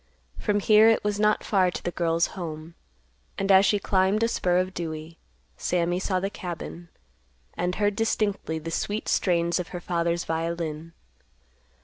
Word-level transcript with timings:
From 0.39 0.61
here 0.61 0.89
it 0.89 1.03
was 1.03 1.19
not 1.19 1.43
far 1.43 1.69
to 1.69 1.83
the 1.83 1.91
girl's 1.91 2.29
home, 2.33 2.73
and, 3.37 3.51
as 3.51 3.67
she 3.67 3.77
climbed 3.77 4.23
a 4.23 4.27
spur 4.27 4.57
of 4.57 4.73
Dewey, 4.73 5.19
Sammy 5.57 5.99
saw 5.99 6.19
the 6.19 6.31
cabin, 6.31 6.89
and 7.53 7.75
heard 7.75 7.95
distinctly 7.97 8.57
the 8.57 8.71
sweet 8.71 9.07
strain's 9.07 9.59
of 9.59 9.67
her 9.67 9.79
father's 9.79 10.23
violin. 10.25 10.93